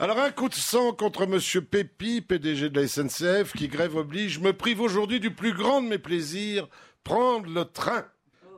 [0.00, 4.38] Alors un coup de sang contre Monsieur Pépi, PDG de la SNCF, qui grève oblige,
[4.38, 6.68] me prive aujourd'hui du plus grand de mes plaisirs,
[7.02, 8.04] prendre le train.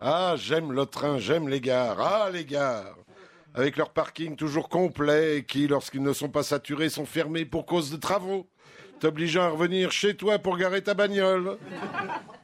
[0.00, 2.00] Ah, j'aime le train, j'aime les gares.
[2.00, 2.96] Ah, les gares
[3.54, 7.66] avec leur parking toujours complet et qui, lorsqu'ils ne sont pas saturés, sont fermés pour
[7.66, 8.48] cause de travaux,
[8.98, 11.56] t'obligeant à revenir chez toi pour garer ta bagnole.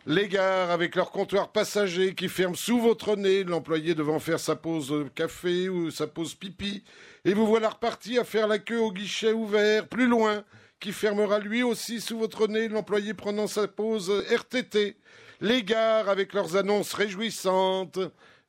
[0.06, 4.54] Les gares avec leurs comptoirs passagers qui ferment sous votre nez, l'employé devant faire sa
[4.54, 6.84] pause café ou sa pause pipi,
[7.24, 10.44] et vous voilà reparti à faire la queue au guichet ouvert, plus loin,
[10.78, 14.96] qui fermera lui aussi sous votre nez, l'employé prenant sa pause RTT.
[15.40, 17.98] Les gares avec leurs annonces réjouissantes,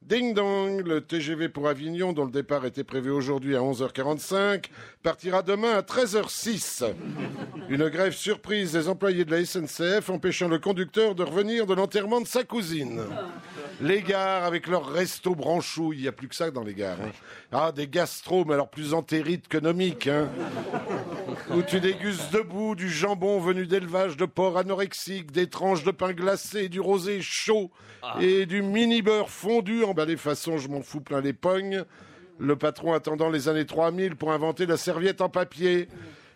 [0.08, 4.66] Ding dong, le TGV pour Avignon, dont le départ était prévu aujourd'hui à 11h45,
[5.02, 6.94] partira demain à 13h06.
[7.70, 12.22] Une grève surprise des employés de la SNCF empêchant le conducteur de revenir de l'enterrement
[12.22, 13.02] de sa cousine.
[13.82, 17.02] Les gares avec leurs restos branchouilles, il n'y a plus que ça dans les gares.
[17.02, 17.12] Hein.
[17.52, 20.08] Ah, des gastro, mais alors plus entérites que nomiques.
[20.08, 20.30] Hein
[21.52, 26.14] où tu dégustes debout du jambon venu d'élevage de porc anorexique, des tranches de pain
[26.14, 28.18] glacé, du rosé chaud ah.
[28.22, 31.84] et du mini beurre fondu emballé façon je m'en fous plein les pognes.
[32.38, 35.88] Le patron attendant les années 3000 pour inventer la serviette en papier.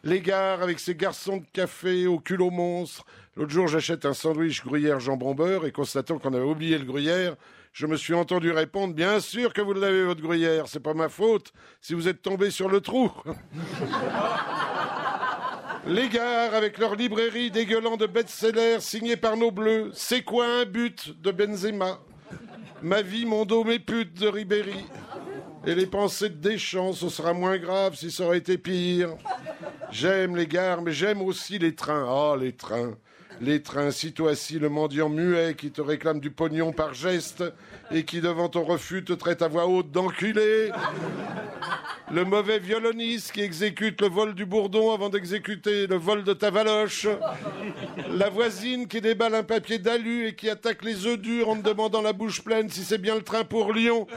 [0.03, 3.05] Les gares avec ses garçons de café au culot monstre.
[3.35, 7.35] L'autre jour, j'achète un sandwich gruyère jambon beurre et constatant qu'on avait oublié le gruyère,
[7.73, 11.09] je me suis entendu répondre Bien sûr que vous l'avez, votre gruyère, c'est pas ma
[11.09, 13.11] faute si vous êtes tombé sur le trou.
[15.87, 19.91] Les gares avec leur librairie dégueulant de best-sellers signés par nos bleus.
[19.93, 21.99] C'est quoi un but de Benzema?
[22.81, 24.85] Ma vie, mon dos, mes putes de Ribéry.
[25.65, 29.09] Et les pensées de Deschamps, ce sera moins grave si ça aurait été pire.
[29.91, 32.05] J'aime les gares, mais j'aime aussi les trains.
[32.07, 32.95] Oh, les trains
[33.41, 37.43] les trains, sitôt assis, le mendiant muet qui te réclame du pognon par geste
[37.91, 40.71] et qui, devant ton refus, te traite à voix haute d'enculé.
[42.11, 46.49] Le mauvais violoniste qui exécute le vol du bourdon avant d'exécuter le vol de ta
[46.49, 47.07] valoche.
[48.09, 51.61] La voisine qui déballe un papier d'alu et qui attaque les œufs durs en te
[51.61, 54.07] demandant la bouche pleine si c'est bien le train pour Lyon.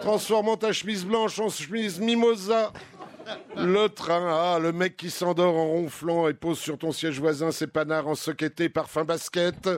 [0.00, 2.72] Transformant ta chemise blanche en chemise mimosa.
[3.56, 7.52] Le train, ah, le mec qui s'endort en ronflant et pose sur ton siège voisin
[7.52, 9.68] ses panards en soquetté parfum basket.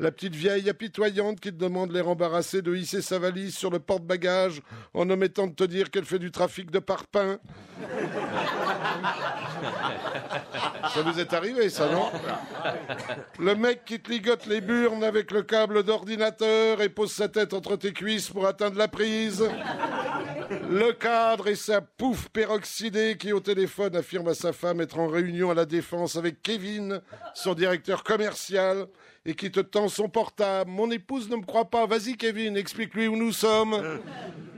[0.00, 3.78] La petite vieille apitoyante qui te demande l'air embarrassé de hisser sa valise sur le
[3.78, 4.60] porte-bagages
[4.94, 7.38] en omettant de te dire qu'elle fait du trafic de parpaing.
[10.94, 12.10] Ça vous est arrivé, ça, non?
[13.38, 17.52] Le mec qui te ligote les burnes avec le câble d'ordinateur et pose sa tête
[17.54, 19.48] entre tes cuisses pour atteindre la prise.
[20.70, 25.06] Le cadre et sa pouffe peroxydée qui au téléphone affirme à sa femme être en
[25.06, 27.00] réunion à la défense avec Kevin,
[27.34, 28.86] son directeur commercial,
[29.24, 30.70] et qui te tend son portable.
[30.70, 31.86] Mon épouse ne me croit pas.
[31.86, 34.00] Vas-y Kevin, explique-lui où nous sommes.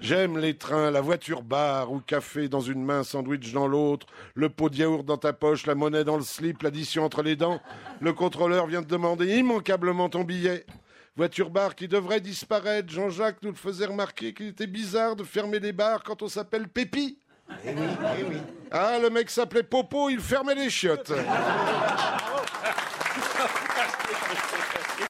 [0.00, 4.48] J'aime les trains, la voiture bar ou café dans une main, sandwich dans l'autre, le
[4.48, 7.60] pot de yaourt dans ta poche, la monnaie dans le slip, l'addition entre les dents.
[8.00, 10.64] Le contrôleur vient te demander immanquablement ton billet.
[11.16, 12.92] Voiture bar qui devrait disparaître.
[12.92, 16.66] Jean-Jacques nous le faisait remarquer qu'il était bizarre de fermer les bars quand on s'appelle
[16.66, 17.18] Pépi.
[17.64, 17.74] Eh eh
[18.72, 21.12] ah, le mec s'appelait Popo, il fermait les chiottes.